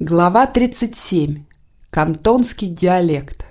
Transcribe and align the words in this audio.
Глава 0.00 0.46
37. 0.46 1.42
Кантонский 1.90 2.68
диалект. 2.68 3.44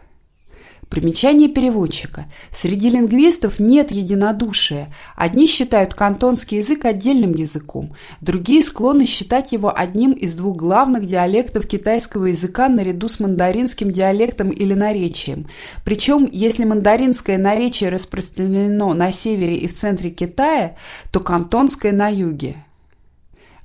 Примечание 0.88 1.50
переводчика. 1.50 2.32
Среди 2.54 2.90
лингвистов 2.90 3.60
нет 3.60 3.92
единодушия. 3.92 4.88
Одни 5.18 5.46
считают 5.46 5.94
кантонский 5.94 6.60
язык 6.60 6.86
отдельным 6.86 7.34
языком, 7.34 7.98
другие 8.22 8.64
склонны 8.64 9.06
считать 9.06 9.52
его 9.52 9.78
одним 9.78 10.14
из 10.14 10.36
двух 10.36 10.56
главных 10.56 11.06
диалектов 11.06 11.68
китайского 11.68 12.28
языка 12.28 12.70
наряду 12.70 13.10
с 13.10 13.20
мандаринским 13.20 13.92
диалектом 13.92 14.50
или 14.50 14.74
наречием. 14.74 15.50
Причем, 15.84 16.30
если 16.32 16.64
мандаринское 16.64 17.38
наречие 17.38 17.90
распространено 17.90 18.94
на 18.94 19.12
севере 19.12 19.58
и 19.58 19.68
в 19.68 19.74
центре 19.74 20.12
Китая, 20.12 20.78
то 21.12 21.20
кантонское 21.20 21.92
на 21.92 22.08
юге. 22.08 22.56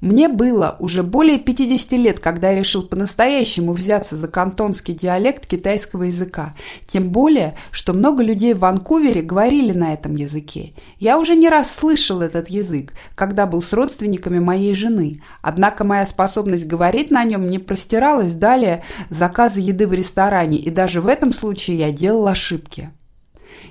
Мне 0.03 0.27
было 0.29 0.75
уже 0.81 1.05
более 1.05 1.39
50 1.39 1.93
лет, 1.93 2.19
когда 2.19 2.51
я 2.51 2.59
решил 2.59 2.83
по-настоящему 2.83 3.73
взяться 3.73 4.17
за 4.17 4.27
кантонский 4.27 4.95
диалект 4.95 5.47
китайского 5.47 6.03
языка. 6.03 6.57
Тем 6.87 7.11
более, 7.11 7.55
что 7.71 7.93
много 7.93 8.25
людей 8.25 8.53
в 8.53 8.59
Ванкувере 8.59 9.23
говорили 9.23 9.71
на 9.71 9.93
этом 9.93 10.17
языке. 10.17 10.73
Я 10.99 11.21
уже 11.21 11.37
не 11.37 11.49
раз 11.49 11.71
слышал 11.71 12.21
этот 12.21 12.49
язык, 12.49 12.95
когда 13.15 13.47
был 13.47 13.63
с 13.63 13.73
родственниками 13.73 14.41
моей 14.41 14.75
жены. 14.75 15.23
Однако 15.41 15.85
моя 15.85 16.05
способность 16.05 16.67
говорить 16.67 17.13
на 17.13 17.23
нем 17.23 17.49
не 17.49 17.61
простиралась 17.61 18.35
далее 18.35 18.83
заказа 19.09 19.61
еды 19.61 19.87
в 19.87 19.93
ресторане, 19.93 20.59
и 20.59 20.71
даже 20.71 21.01
в 21.01 21.07
этом 21.07 21.33
случае 21.33 21.79
я 21.79 21.93
делал 21.93 22.27
ошибки. 22.27 22.91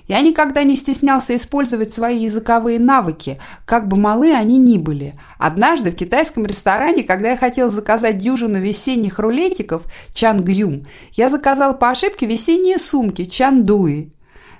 Я 0.07 0.21
никогда 0.21 0.63
не 0.63 0.75
стеснялся 0.75 1.35
использовать 1.35 1.93
свои 1.93 2.23
языковые 2.23 2.79
навыки, 2.79 3.39
как 3.65 3.87
бы 3.87 3.97
малы 3.97 4.33
они 4.33 4.57
ни 4.57 4.77
были. 4.77 5.19
Однажды 5.37 5.91
в 5.91 5.95
китайском 5.95 6.45
ресторане, 6.45 7.03
когда 7.03 7.31
я 7.31 7.37
хотел 7.37 7.71
заказать 7.71 8.17
дюжину 8.17 8.59
весенних 8.59 9.19
рулетиков 9.19 9.83
чангюм, 10.13 10.87
я 11.13 11.29
заказал 11.29 11.77
по 11.77 11.89
ошибке 11.89 12.25
весенние 12.25 12.77
сумки 12.77 13.25
чандуи. 13.25 14.11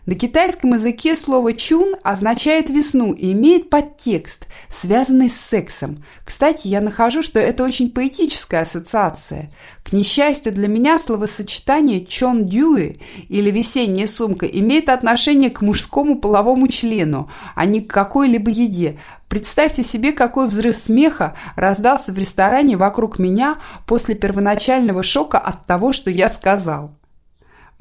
На 0.07 0.15
китайском 0.15 0.73
языке 0.73 1.15
слово 1.15 1.53
«чун» 1.53 1.95
означает 2.01 2.71
весну 2.71 3.13
и 3.13 3.33
имеет 3.33 3.69
подтекст, 3.69 4.47
связанный 4.67 5.29
с 5.29 5.35
сексом. 5.35 6.03
Кстати, 6.25 6.67
я 6.67 6.81
нахожу, 6.81 7.21
что 7.21 7.39
это 7.39 7.63
очень 7.63 7.91
поэтическая 7.91 8.61
ассоциация. 8.61 9.51
К 9.83 9.93
несчастью 9.93 10.53
для 10.53 10.67
меня 10.67 10.97
словосочетание 10.97 12.03
«чон 12.03 12.45
дюи» 12.45 12.99
или 13.29 13.51
«весенняя 13.51 14.07
сумка» 14.07 14.47
имеет 14.47 14.89
отношение 14.89 15.51
к 15.51 15.61
мужскому 15.61 16.17
половому 16.17 16.67
члену, 16.67 17.29
а 17.53 17.65
не 17.65 17.81
к 17.81 17.93
какой-либо 17.93 18.49
еде. 18.49 18.97
Представьте 19.29 19.83
себе, 19.83 20.13
какой 20.13 20.47
взрыв 20.47 20.75
смеха 20.75 21.35
раздался 21.55 22.11
в 22.11 22.17
ресторане 22.17 22.75
вокруг 22.75 23.19
меня 23.19 23.59
после 23.85 24.15
первоначального 24.15 25.03
шока 25.03 25.37
от 25.37 25.67
того, 25.67 25.93
что 25.93 26.09
я 26.09 26.27
сказал. 26.29 26.97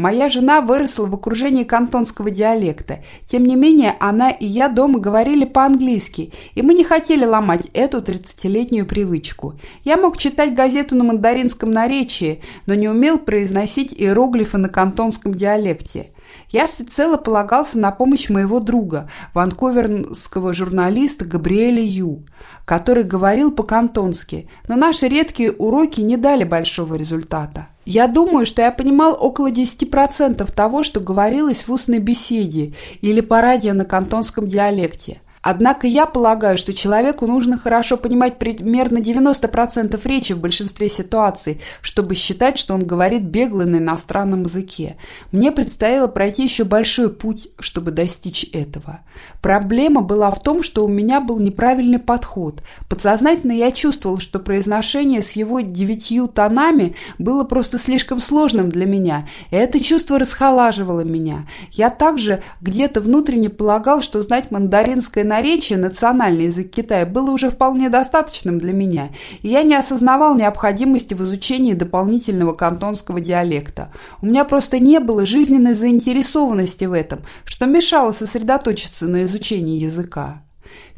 Моя 0.01 0.31
жена 0.31 0.63
выросла 0.63 1.05
в 1.05 1.15
окружении 1.15 1.63
кантонского 1.63 2.31
диалекта. 2.31 3.01
Тем 3.27 3.45
не 3.45 3.55
менее, 3.55 3.97
она 4.01 4.31
и 4.31 4.47
я 4.47 4.71
дома 4.71 4.99
говорили 4.99 5.45
по-английски, 5.45 6.33
и 6.55 6.63
мы 6.63 6.73
не 6.73 6.85
хотели 6.85 7.27
ломать 7.27 7.69
эту 7.75 7.99
30-летнюю 7.99 8.87
привычку. 8.87 9.61
Я 9.85 9.99
мог 9.99 10.17
читать 10.17 10.55
газету 10.55 10.97
на 10.97 11.05
мандаринском 11.05 11.71
наречии, 11.71 12.41
но 12.65 12.73
не 12.73 12.89
умел 12.89 13.19
произносить 13.19 13.93
иероглифы 13.93 14.57
на 14.57 14.71
кантонском 14.71 15.35
диалекте. 15.35 16.15
Я 16.49 16.67
всецело 16.67 17.19
полагался 17.19 17.79
на 17.79 17.91
помощь 17.91 18.31
моего 18.31 18.59
друга, 18.59 19.11
ванкуверского 19.35 20.55
журналиста 20.55 21.27
Габриэля 21.27 21.83
Ю, 21.83 22.25
который 22.65 23.03
говорил 23.03 23.53
по-кантонски, 23.53 24.49
но 24.67 24.77
наши 24.77 25.09
редкие 25.09 25.53
уроки 25.53 26.01
не 26.01 26.17
дали 26.17 26.45
большого 26.45 26.95
результата. 26.95 27.69
Я 27.85 28.07
думаю, 28.07 28.47
что 28.47 28.63
я 28.63 28.71
понимал 28.73 29.17
около 29.19 29.51
10% 29.51 30.55
того, 30.55 30.83
что 30.83 31.01
говорилось 31.01 31.67
в 31.67 31.73
устной 31.73 31.99
беседе 31.99 32.73
или 33.01 33.21
по 33.21 33.41
радио 33.41 33.73
на 33.73 33.85
кантонском 33.85 34.47
диалекте– 34.47 35.21
Однако 35.43 35.87
я 35.87 36.05
полагаю, 36.05 36.59
что 36.59 36.75
человеку 36.75 37.27
нужно 37.27 37.59
хорошо 37.59 37.97
понимать 37.97 38.39
примерно 38.39 38.99
90% 38.99 39.99
речи 40.05 40.35
в 40.35 40.39
большинстве 40.39 40.91
ситуаций, 40.91 41.61
чтобы 41.81 42.15
считать, 42.15 42.59
что 42.59 42.75
он 42.75 42.85
говорит 42.85 43.23
бегло 43.23 43.63
на 43.63 43.77
иностранном 43.77 44.43
языке. 44.43 44.97
Мне 45.33 45.51
предстояло 45.51 46.09
пройти 46.09 46.45
еще 46.45 46.65
большой 46.65 47.11
путь, 47.11 47.49
чтобы 47.59 47.91
достичь 47.91 48.45
этого. 48.53 49.01
Проблема 49.41 50.03
была 50.03 50.31
в 50.31 50.43
том, 50.43 50.63
что 50.63 50.85
у 50.85 50.89
меня 50.89 51.21
был 51.21 51.39
неправильный 51.41 51.99
подход. 51.99 52.63
Подсознательно 52.89 53.53
я 53.53 53.73
чувствовал, 53.73 54.19
что 54.19 54.41
произношение 54.41 55.23
с 55.23 55.33
его 55.33 55.61
девятью 55.61 56.29
тонами 56.29 56.95
было 57.19 57.45
просто 57.45 57.79
слишком 57.79 58.21
сложным 58.21 58.69
для 58.69 58.85
меня, 58.85 59.27
и 59.51 59.57
это 59.57 59.81
чувство 59.81 60.19
расхолаживало 60.19 61.01
меня. 61.01 61.49
Я 61.73 61.89
также 61.89 62.43
где-то 62.61 63.01
внутренне 63.01 63.49
полагал, 63.49 64.03
что 64.03 64.21
знать 64.21 64.51
мандаринское 64.51 65.25
наречие, 65.31 65.79
национальный 65.79 66.47
язык 66.47 66.71
Китая, 66.71 67.07
было 67.07 67.31
уже 67.31 67.51
вполне 67.51 67.89
достаточным 67.89 68.59
для 68.59 68.73
меня, 68.73 69.11
и 69.43 69.49
я 69.49 69.63
не 69.63 69.77
осознавал 69.77 70.35
необходимости 70.35 71.15
в 71.15 71.23
изучении 71.23 71.75
дополнительного 71.75 72.53
кантонского 72.53 73.21
диалекта. 73.21 73.93
У 74.21 74.27
меня 74.27 74.45
просто 74.45 74.81
не 74.81 74.99
было 74.99 75.25
жизненной 75.25 75.75
заинтересованности 75.75 76.85
в 76.85 76.93
этом, 76.93 77.21
что 77.45 77.67
мешало 77.67 78.13
сосредоточиться 78.13 79.07
на 79.07 79.23
изучении 79.25 79.79
языка. 79.79 80.43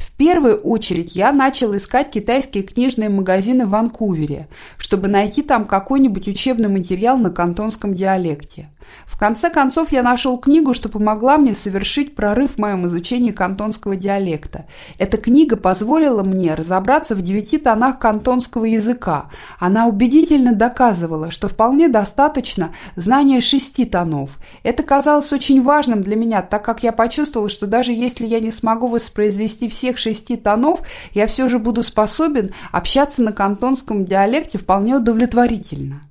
В 0.03 0.11
первую 0.17 0.57
очередь 0.57 1.15
я 1.15 1.31
начал 1.31 1.75
искать 1.77 2.11
китайские 2.11 2.63
книжные 2.63 3.09
магазины 3.09 3.65
в 3.65 3.69
Ванкувере, 3.69 4.49
чтобы 4.77 5.07
найти 5.07 5.41
там 5.41 5.65
какой-нибудь 5.65 6.27
учебный 6.27 6.67
материал 6.67 7.17
на 7.17 7.31
кантонском 7.31 7.93
диалекте. 7.93 8.69
В 9.05 9.17
конце 9.17 9.49
концов, 9.49 9.91
я 9.91 10.03
нашел 10.03 10.37
книгу, 10.37 10.73
что 10.73 10.89
помогла 10.89 11.37
мне 11.37 11.53
совершить 11.53 12.15
прорыв 12.15 12.55
в 12.55 12.57
моем 12.57 12.87
изучении 12.87 13.31
кантонского 13.31 13.95
диалекта. 13.95 14.65
Эта 14.97 15.17
книга 15.17 15.55
позволила 15.55 16.23
мне 16.23 16.53
разобраться 16.53 17.15
в 17.15 17.21
девяти 17.21 17.57
тонах 17.57 17.99
кантонского 17.99 18.65
языка. 18.65 19.29
Она 19.59 19.87
убедительно 19.87 20.53
доказывала, 20.53 21.31
что 21.31 21.47
вполне 21.47 21.89
достаточно 21.89 22.71
знания 22.95 23.41
шести 23.41 23.85
тонов. 23.85 24.37
Это 24.63 24.83
казалось 24.83 25.31
очень 25.33 25.61
важным 25.63 26.01
для 26.01 26.15
меня, 26.15 26.41
так 26.41 26.63
как 26.63 26.83
я 26.83 26.91
почувствовал, 26.91 27.49
что 27.49 27.67
даже 27.67 27.91
если 27.91 28.25
я 28.25 28.39
не 28.39 28.51
смогу 28.51 28.87
воспроизвести 28.87 29.69
всех 29.93 29.97
шести 29.97 30.37
тонов, 30.37 30.81
я 31.13 31.27
все 31.27 31.49
же 31.49 31.59
буду 31.59 31.83
способен 31.83 32.51
общаться 32.71 33.21
на 33.21 33.31
кантонском 33.31 34.05
диалекте 34.05 34.57
вполне 34.57 34.95
удовлетворительно. 34.95 36.01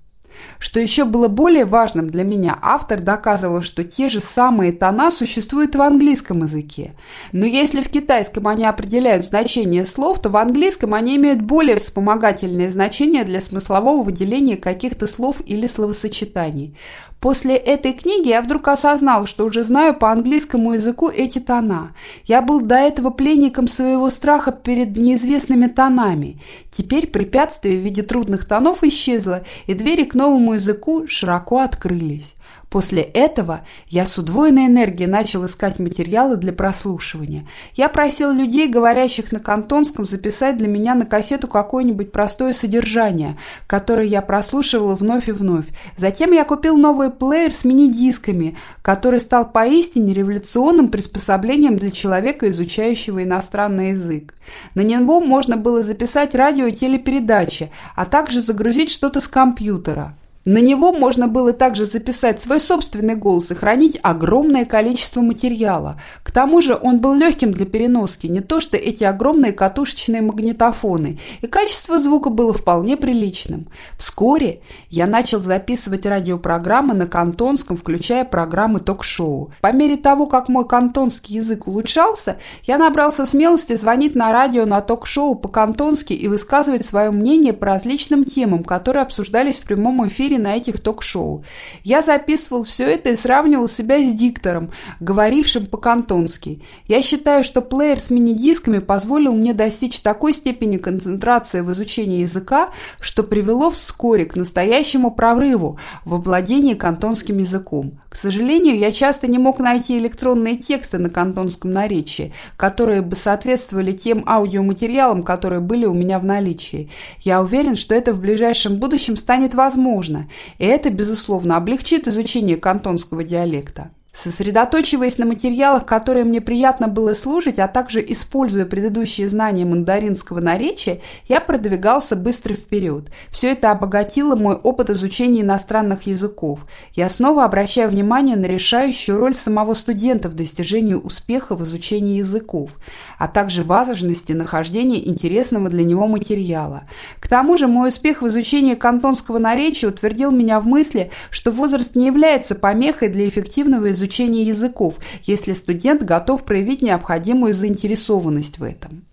Что 0.62 0.78
еще 0.78 1.04
было 1.04 1.26
более 1.26 1.64
важным 1.64 2.08
для 2.08 2.22
меня, 2.22 2.56
автор 2.62 3.02
доказывал, 3.02 3.62
что 3.62 3.82
те 3.82 4.08
же 4.08 4.20
самые 4.20 4.70
тона 4.70 5.10
существуют 5.10 5.74
в 5.74 5.82
английском 5.82 6.44
языке. 6.44 6.92
Но 7.32 7.46
если 7.46 7.82
в 7.82 7.88
китайском 7.88 8.46
они 8.46 8.64
определяют 8.64 9.24
значение 9.24 9.84
слов, 9.84 10.22
то 10.22 10.28
в 10.28 10.36
английском 10.36 10.94
они 10.94 11.16
имеют 11.16 11.42
более 11.42 11.80
вспомогательные 11.80 12.70
значения 12.70 13.24
для 13.24 13.40
смыслового 13.40 14.04
выделения 14.04 14.56
каких-то 14.56 15.08
слов 15.08 15.38
или 15.44 15.66
словосочетаний. 15.66 16.76
После 17.22 17.54
этой 17.54 17.92
книги 17.92 18.30
я 18.30 18.42
вдруг 18.42 18.66
осознал, 18.66 19.26
что 19.26 19.44
уже 19.44 19.62
знаю 19.62 19.94
по 19.94 20.10
английскому 20.10 20.72
языку 20.72 21.08
эти 21.08 21.38
тона. 21.38 21.94
Я 22.24 22.42
был 22.42 22.60
до 22.60 22.74
этого 22.74 23.10
пленником 23.10 23.68
своего 23.68 24.10
страха 24.10 24.50
перед 24.50 24.96
неизвестными 24.96 25.68
тонами. 25.68 26.40
Теперь 26.72 27.06
препятствие 27.06 27.78
в 27.78 27.84
виде 27.84 28.02
трудных 28.02 28.44
тонов 28.44 28.82
исчезло, 28.82 29.44
и 29.68 29.74
двери 29.74 30.02
к 30.02 30.16
новому 30.16 30.51
языку 30.54 31.06
широко 31.06 31.60
открылись. 31.60 32.34
После 32.72 33.02
этого 33.02 33.60
я 33.88 34.06
с 34.06 34.16
удвоенной 34.16 34.64
энергией 34.64 35.06
начал 35.06 35.44
искать 35.44 35.78
материалы 35.78 36.38
для 36.38 36.54
прослушивания. 36.54 37.46
Я 37.74 37.90
просил 37.90 38.32
людей, 38.32 38.66
говорящих 38.66 39.30
на 39.30 39.40
кантонском, 39.40 40.06
записать 40.06 40.56
для 40.56 40.68
меня 40.68 40.94
на 40.94 41.04
кассету 41.04 41.48
какое-нибудь 41.48 42.12
простое 42.12 42.54
содержание, 42.54 43.36
которое 43.66 44.06
я 44.06 44.22
прослушивала 44.22 44.94
вновь 44.94 45.28
и 45.28 45.32
вновь. 45.32 45.66
Затем 45.98 46.32
я 46.32 46.44
купил 46.44 46.78
новый 46.78 47.10
плеер 47.10 47.52
с 47.52 47.66
мини-дисками, 47.66 48.56
который 48.80 49.20
стал 49.20 49.52
поистине 49.52 50.14
революционным 50.14 50.88
приспособлением 50.88 51.76
для 51.76 51.90
человека, 51.90 52.48
изучающего 52.48 53.22
иностранный 53.22 53.90
язык. 53.90 54.32
На 54.74 54.80
него 54.80 55.20
можно 55.20 55.58
было 55.58 55.82
записать 55.82 56.34
радио 56.34 56.68
и 56.68 56.72
телепередачи, 56.72 57.70
а 57.94 58.06
также 58.06 58.40
загрузить 58.40 58.90
что-то 58.90 59.20
с 59.20 59.28
компьютера. 59.28 60.16
На 60.44 60.58
него 60.58 60.92
можно 60.92 61.28
было 61.28 61.52
также 61.52 61.86
записать 61.86 62.42
свой 62.42 62.58
собственный 62.58 63.14
голос 63.14 63.52
и 63.52 63.54
хранить 63.54 63.98
огромное 64.02 64.64
количество 64.64 65.20
материала. 65.20 66.00
К 66.24 66.32
тому 66.32 66.60
же 66.60 66.76
он 66.80 66.98
был 66.98 67.14
легким 67.14 67.52
для 67.52 67.64
переноски, 67.64 68.26
не 68.26 68.40
то 68.40 68.60
что 68.60 68.76
эти 68.76 69.04
огромные 69.04 69.52
катушечные 69.52 70.20
магнитофоны, 70.20 71.20
и 71.42 71.46
качество 71.46 72.00
звука 72.00 72.28
было 72.28 72.52
вполне 72.52 72.96
приличным. 72.96 73.68
Вскоре 73.96 74.62
я 74.90 75.06
начал 75.06 75.40
записывать 75.40 76.06
радиопрограммы 76.06 76.94
на 76.94 77.06
кантонском, 77.06 77.76
включая 77.76 78.24
программы 78.24 78.80
ток-шоу. 78.80 79.52
По 79.60 79.72
мере 79.72 79.96
того, 79.96 80.26
как 80.26 80.48
мой 80.48 80.66
кантонский 80.66 81.36
язык 81.36 81.68
улучшался, 81.68 82.38
я 82.64 82.78
набрался 82.78 83.26
смелости 83.26 83.76
звонить 83.76 84.16
на 84.16 84.32
радио 84.32 84.66
на 84.66 84.80
ток-шоу 84.80 85.36
по-кантонски 85.36 86.14
и 86.14 86.26
высказывать 86.26 86.84
свое 86.84 87.12
мнение 87.12 87.52
по 87.52 87.66
различным 87.66 88.24
темам, 88.24 88.64
которые 88.64 89.04
обсуждались 89.04 89.58
в 89.60 89.64
прямом 89.64 90.04
эфире 90.08 90.31
эфире 90.32 90.38
на 90.38 90.56
этих 90.56 90.80
ток-шоу. 90.80 91.44
Я 91.82 92.02
записывал 92.02 92.64
все 92.64 92.84
это 92.84 93.10
и 93.10 93.16
сравнивал 93.16 93.68
себя 93.68 93.98
с 93.98 94.12
диктором, 94.12 94.70
говорившим 95.00 95.66
по-кантонски. 95.66 96.62
Я 96.86 97.02
считаю, 97.02 97.44
что 97.44 97.60
плеер 97.60 98.00
с 98.00 98.10
мини-дисками 98.10 98.78
позволил 98.78 99.34
мне 99.34 99.54
достичь 99.54 100.00
такой 100.00 100.32
степени 100.32 100.76
концентрации 100.78 101.60
в 101.60 101.72
изучении 101.72 102.20
языка, 102.20 102.70
что 103.00 103.22
привело 103.22 103.70
вскоре 103.70 104.24
к 104.24 104.36
настоящему 104.36 105.10
прорыву 105.10 105.78
в 106.04 106.14
обладении 106.14 106.74
кантонским 106.74 107.38
языком. 107.38 108.00
К 108.12 108.16
сожалению, 108.16 108.76
я 108.76 108.92
часто 108.92 109.26
не 109.26 109.38
мог 109.38 109.58
найти 109.58 109.96
электронные 109.96 110.58
тексты 110.58 110.98
на 110.98 111.08
кантонском 111.08 111.70
наречии, 111.70 112.34
которые 112.58 113.00
бы 113.00 113.16
соответствовали 113.16 113.92
тем 113.92 114.22
аудиоматериалам, 114.28 115.22
которые 115.22 115.60
были 115.60 115.86
у 115.86 115.94
меня 115.94 116.18
в 116.18 116.24
наличии. 116.26 116.90
Я 117.20 117.40
уверен, 117.40 117.74
что 117.74 117.94
это 117.94 118.12
в 118.12 118.20
ближайшем 118.20 118.76
будущем 118.76 119.16
станет 119.16 119.54
возможно, 119.54 120.28
и 120.58 120.66
это, 120.66 120.90
безусловно, 120.90 121.56
облегчит 121.56 122.06
изучение 122.06 122.58
кантонского 122.58 123.24
диалекта. 123.24 123.90
Сосредоточиваясь 124.12 125.16
на 125.16 125.24
материалах, 125.24 125.86
которые 125.86 126.26
мне 126.26 126.42
приятно 126.42 126.86
было 126.86 127.14
слушать, 127.14 127.58
а 127.58 127.66
также 127.66 128.04
используя 128.06 128.66
предыдущие 128.66 129.26
знания 129.26 129.64
мандаринского 129.64 130.38
наречия, 130.38 131.00
я 131.28 131.40
продвигался 131.40 132.14
быстро 132.14 132.52
вперед. 132.52 133.06
Все 133.30 133.52
это 133.52 133.70
обогатило 133.70 134.36
мой 134.36 134.54
опыт 134.54 134.90
изучения 134.90 135.40
иностранных 135.40 136.02
языков. 136.06 136.66
Я 136.92 137.08
снова 137.08 137.44
обращаю 137.46 137.88
внимание 137.88 138.36
на 138.36 138.44
решающую 138.44 139.16
роль 139.16 139.34
самого 139.34 139.72
студента 139.72 140.28
в 140.28 140.34
достижении 140.34 140.94
успеха 140.94 141.56
в 141.56 141.64
изучении 141.64 142.18
языков, 142.18 142.72
а 143.18 143.28
также 143.28 143.62
важности 143.62 144.32
нахождения 144.32 145.08
интересного 145.08 145.70
для 145.70 145.84
него 145.84 146.06
материала. 146.06 146.82
К 147.18 147.28
тому 147.28 147.56
же 147.56 147.66
мой 147.66 147.88
успех 147.88 148.20
в 148.20 148.28
изучении 148.28 148.74
кантонского 148.74 149.38
наречия 149.38 149.88
утвердил 149.88 150.30
меня 150.30 150.60
в 150.60 150.66
мысли, 150.66 151.10
что 151.30 151.50
возраст 151.50 151.96
не 151.96 152.06
является 152.06 152.54
помехой 152.54 153.08
для 153.08 153.26
эффективного 153.26 153.90
изучения 153.90 154.01
изучения 154.02 154.42
языков, 154.42 154.96
если 155.24 155.52
студент 155.52 156.02
готов 156.02 156.44
проявить 156.44 156.82
необходимую 156.82 157.54
заинтересованность 157.54 158.58
в 158.58 158.64
этом. 158.64 159.04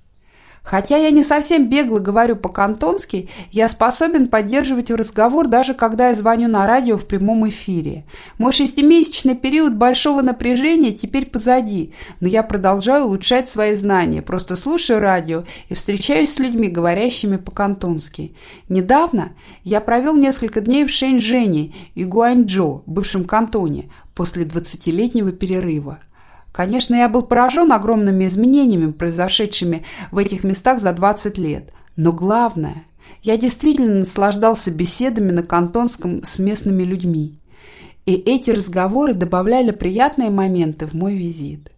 Хотя 0.70 0.98
я 0.98 1.10
не 1.10 1.24
совсем 1.24 1.68
бегло 1.68 1.98
говорю 1.98 2.36
по-кантонски, 2.36 3.28
я 3.52 3.68
способен 3.68 4.28
поддерживать 4.28 4.92
разговор, 4.92 5.48
даже 5.48 5.74
когда 5.74 6.10
я 6.10 6.16
звоню 6.16 6.48
на 6.48 6.68
радио 6.68 6.96
в 6.96 7.08
прямом 7.08 7.50
эфире. 7.50 8.06
Мой 8.38 8.52
шестимесячный 8.52 9.34
период 9.34 9.74
большого 9.74 10.22
напряжения 10.22 10.92
теперь 10.92 11.26
позади, 11.26 11.96
но 12.20 12.28
я 12.28 12.44
продолжаю 12.44 13.06
улучшать 13.06 13.50
свои 13.50 13.74
знания, 13.74 14.22
просто 14.22 14.56
слушаю 14.56 15.00
радио 15.00 15.44
и 15.70 15.74
встречаюсь 15.74 16.36
с 16.36 16.38
людьми, 16.38 16.68
говорящими 16.68 17.38
по-кантонски. 17.38 18.36
Недавно 18.70 19.32
я 19.64 19.82
провел 19.82 20.16
несколько 20.16 20.62
дней 20.62 20.86
в 20.86 20.92
Шэньчжэне 20.92 21.74
и 21.96 22.06
Гуанчжоу, 22.06 22.84
бывшем 22.86 23.26
кантоне, 23.26 23.90
после 24.14 24.44
20-летнего 24.44 25.32
перерыва. 25.32 25.98
Конечно, 26.52 26.96
я 26.96 27.10
был 27.10 27.24
поражен 27.24 27.72
огромными 27.72 28.26
изменениями, 28.26 28.92
произошедшими 28.92 29.86
в 30.12 30.18
этих 30.18 30.44
местах 30.44 30.80
за 30.80 30.94
20 30.94 31.38
лет. 31.38 31.72
Но 31.96 32.12
главное, 32.12 32.86
я 33.22 33.38
действительно 33.38 34.00
наслаждался 34.00 34.72
беседами 34.72 35.32
на 35.32 35.44
кантонском 35.44 36.24
с 36.24 36.40
местными 36.40 36.84
людьми. 36.84 37.40
И 38.06 38.14
эти 38.14 38.52
разговоры 38.52 39.14
добавляли 39.14 39.72
приятные 39.72 40.30
моменты 40.30 40.88
в 40.88 40.94
мой 40.94 41.16
визит. 41.16 41.72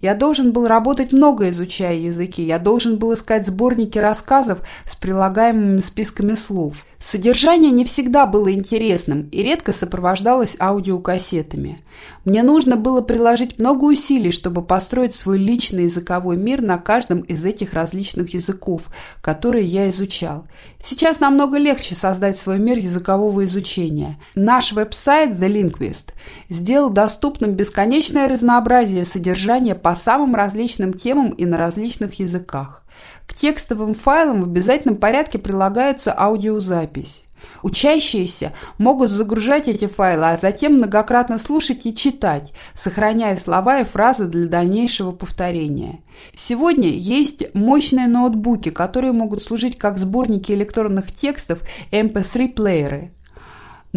Я 0.00 0.14
должен 0.14 0.52
был 0.52 0.66
работать 0.66 1.12
много, 1.12 1.48
изучая 1.48 1.96
языки. 1.96 2.42
Я 2.42 2.58
должен 2.58 2.98
был 2.98 3.14
искать 3.14 3.46
сборники 3.46 3.98
рассказов 3.98 4.60
с 4.84 4.94
прилагаемыми 4.94 5.80
списками 5.80 6.34
слов. 6.34 6.84
Содержание 6.98 7.70
не 7.70 7.84
всегда 7.84 8.26
было 8.26 8.52
интересным 8.52 9.28
и 9.30 9.42
редко 9.42 9.72
сопровождалось 9.72 10.56
аудиокассетами. 10.58 11.82
Мне 12.24 12.42
нужно 12.42 12.76
было 12.76 13.02
приложить 13.02 13.58
много 13.58 13.84
усилий, 13.84 14.30
чтобы 14.30 14.62
построить 14.62 15.14
свой 15.14 15.38
личный 15.38 15.84
языковой 15.84 16.36
мир 16.36 16.62
на 16.62 16.78
каждом 16.78 17.20
из 17.20 17.44
этих 17.44 17.74
различных 17.74 18.34
языков, 18.34 18.82
которые 19.20 19.64
я 19.64 19.90
изучал. 19.90 20.46
Сейчас 20.80 21.20
намного 21.20 21.58
легче 21.58 21.94
создать 21.94 22.38
свой 22.38 22.58
мир 22.58 22.78
языкового 22.78 23.44
изучения. 23.44 24.18
Наш 24.34 24.72
веб-сайт 24.72 25.32
The 25.32 25.48
Linguist 25.48 26.12
сделал 26.48 26.90
доступным 26.90 27.52
бесконечное 27.52 28.26
разнообразие 28.26 29.04
содержания 29.04 29.74
по 29.74 29.94
самым 29.94 30.34
различным 30.34 30.94
темам 30.94 31.30
и 31.30 31.44
на 31.44 31.58
различных 31.58 32.18
языках. 32.20 32.85
К 33.26 33.34
текстовым 33.34 33.94
файлам 33.94 34.42
в 34.42 34.44
обязательном 34.44 34.96
порядке 34.96 35.38
прилагается 35.38 36.14
аудиозапись. 36.16 37.24
Учащиеся 37.62 38.52
могут 38.78 39.10
загружать 39.10 39.68
эти 39.68 39.86
файлы, 39.86 40.30
а 40.30 40.36
затем 40.36 40.74
многократно 40.74 41.38
слушать 41.38 41.86
и 41.86 41.94
читать, 41.94 42.52
сохраняя 42.74 43.36
слова 43.36 43.80
и 43.80 43.84
фразы 43.84 44.26
для 44.26 44.46
дальнейшего 44.46 45.12
повторения. 45.12 46.00
Сегодня 46.34 46.88
есть 46.88 47.54
мощные 47.54 48.08
ноутбуки, 48.08 48.70
которые 48.70 49.12
могут 49.12 49.42
служить 49.42 49.78
как 49.78 49.98
сборники 49.98 50.52
электронных 50.52 51.14
текстов 51.14 51.60
MP3-плееры. 51.90 53.10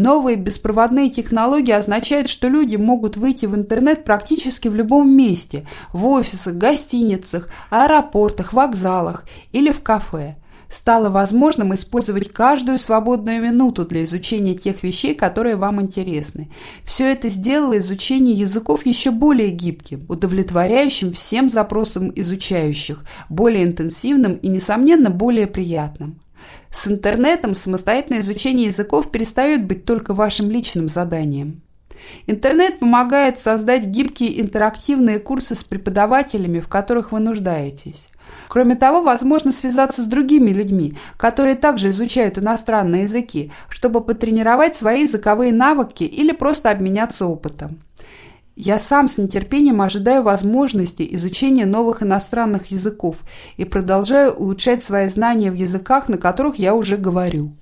Новые 0.01 0.37
беспроводные 0.37 1.09
технологии 1.09 1.73
означают, 1.73 2.29
что 2.29 2.47
люди 2.47 2.77
могут 2.77 3.17
выйти 3.17 3.47
в 3.47 3.53
интернет 3.53 4.05
практически 4.05 4.69
в 4.69 4.75
любом 4.75 5.11
месте– 5.11 5.67
в 5.91 6.05
офисах, 6.05 6.55
гостиницах, 6.55 7.49
аэропортах, 7.69 8.53
вокзалах 8.53 9.25
или 9.51 9.73
в 9.73 9.81
кафе. 9.81 10.37
Стало 10.69 11.09
возможным 11.09 11.75
использовать 11.75 12.31
каждую 12.31 12.79
свободную 12.79 13.41
минуту 13.43 13.85
для 13.85 14.05
изучения 14.05 14.53
тех 14.53 14.83
вещей, 14.83 15.13
которые 15.15 15.57
вам 15.57 15.81
интересны. 15.81 16.49
Все 16.85 17.11
это 17.11 17.27
сделало 17.27 17.77
изучение 17.77 18.35
языков 18.35 18.85
еще 18.85 19.11
более 19.11 19.49
гибким, 19.49 20.05
удовлетворяющим 20.07 21.11
всем 21.11 21.49
запросам 21.49 22.09
изучающих, 22.15 23.03
более 23.27 23.65
интенсивным 23.65 24.35
и, 24.35 24.47
несомненно, 24.47 25.09
более 25.09 25.47
приятным. 25.47 26.21
С 26.71 26.87
интернетом 26.87 27.53
самостоятельное 27.53 28.21
изучение 28.21 28.67
языков 28.67 29.11
перестает 29.11 29.65
быть 29.65 29.85
только 29.85 30.13
вашим 30.13 30.49
личным 30.49 30.89
заданием. 30.89 31.61
Интернет 32.27 32.79
помогает 32.79 33.39
создать 33.39 33.85
гибкие 33.85 34.41
интерактивные 34.41 35.19
курсы 35.19 35.55
с 35.55 35.63
преподавателями, 35.63 36.59
в 36.59 36.67
которых 36.67 37.11
вы 37.11 37.19
нуждаетесь. 37.19 38.09
Кроме 38.47 38.75
того, 38.75 39.01
возможно 39.01 39.51
связаться 39.51 40.01
с 40.01 40.07
другими 40.07 40.49
людьми, 40.51 40.97
которые 41.17 41.55
также 41.55 41.89
изучают 41.89 42.37
иностранные 42.37 43.03
языки, 43.03 43.51
чтобы 43.69 44.01
потренировать 44.01 44.75
свои 44.75 45.03
языковые 45.03 45.51
навыки 45.51 46.03
или 46.03 46.31
просто 46.31 46.71
обменяться 46.71 47.25
опытом. 47.25 47.79
Я 48.61 48.77
сам 48.77 49.07
с 49.07 49.17
нетерпением 49.17 49.81
ожидаю 49.81 50.21
возможности 50.21 51.07
изучения 51.15 51.65
новых 51.65 52.03
иностранных 52.03 52.71
языков 52.71 53.19
и 53.55 53.63
продолжаю 53.63 54.33
улучшать 54.33 54.83
свои 54.83 55.07
знания 55.07 55.49
в 55.49 55.53
языках, 55.53 56.09
на 56.09 56.17
которых 56.17 56.57
я 56.57 56.75
уже 56.75 56.97
говорю. 56.97 57.53